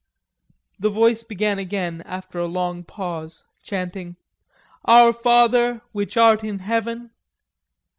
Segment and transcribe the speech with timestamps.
[0.79, 4.15] The voice began again after a long pause, chanting:
[4.83, 7.11] "Our Father which art in Heaven..."